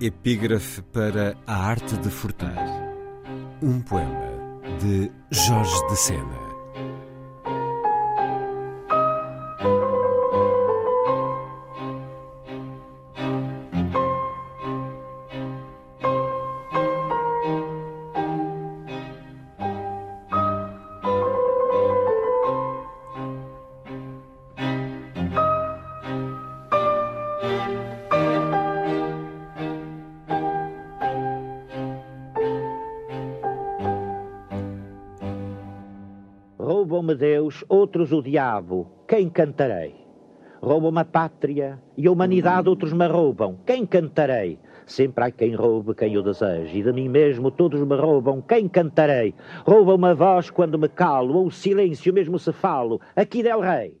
Epígrafe 0.00 0.82
para 0.82 1.34
a 1.46 1.54
arte 1.54 1.96
de 1.96 2.10
furtar. 2.10 2.54
Um 3.62 3.80
poema 3.80 4.60
de 4.78 5.10
Jorge 5.32 5.86
de 5.88 5.96
Sena. 5.96 6.45
Roubam-me 36.96 37.14
Deus, 37.14 37.62
outros 37.68 38.10
o 38.10 38.22
diabo, 38.22 38.90
quem 39.06 39.28
cantarei? 39.28 39.94
Roubam-me 40.62 41.00
a 41.00 41.04
pátria 41.04 41.78
e 41.94 42.06
a 42.06 42.10
humanidade, 42.10 42.70
outros 42.70 42.94
me 42.94 43.06
roubam, 43.06 43.58
quem 43.66 43.84
cantarei? 43.84 44.58
Sempre 44.86 45.24
há 45.24 45.30
quem 45.30 45.54
roube 45.54 45.94
quem 45.94 46.16
o 46.16 46.22
deseje, 46.22 46.78
e 46.78 46.82
de 46.82 46.90
mim 46.94 47.10
mesmo 47.10 47.50
todos 47.50 47.82
me 47.82 47.96
roubam, 47.96 48.40
quem 48.40 48.66
cantarei? 48.66 49.34
Roubam-me 49.66 50.06
a 50.06 50.14
voz 50.14 50.48
quando 50.48 50.78
me 50.78 50.88
calo, 50.88 51.36
ou 51.36 51.46
o 51.48 51.50
silêncio 51.50 52.14
mesmo 52.14 52.38
se 52.38 52.50
falo, 52.50 52.98
aqui 53.14 53.42
del 53.42 53.60
rei. 53.60 54.00